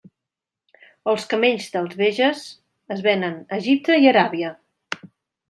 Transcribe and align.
Els 1.11 1.27
camells 1.33 1.67
dels 1.75 1.93
beges 1.99 2.41
es 2.97 3.05
venen 3.09 3.37
a 3.43 3.61
Egipte 3.63 4.01
i 4.07 4.11
Aràbia. 4.15 4.53